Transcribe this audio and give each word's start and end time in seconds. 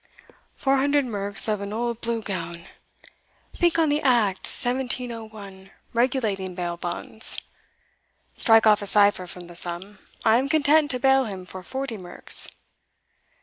"Four 0.55 0.77
hundred 0.77 1.05
merks 1.05 1.45
for 1.45 1.61
an 1.61 1.71
old 1.71 2.01
Blue 2.01 2.23
Gown! 2.23 2.65
Think 3.55 3.77
on 3.77 3.89
the 3.89 4.01
act 4.01 4.47
1701 4.47 5.69
regulating 5.93 6.55
bail 6.55 6.75
bonds! 6.75 7.39
Strike 8.35 8.65
off 8.65 8.81
a 8.81 8.87
cipher 8.87 9.27
from 9.27 9.45
the 9.45 9.55
sum 9.55 9.99
I 10.25 10.37
am 10.39 10.49
content 10.49 10.89
to 10.89 10.99
bail 10.99 11.25
him 11.25 11.45
for 11.45 11.61
forty 11.61 11.97
merks." 11.99 12.49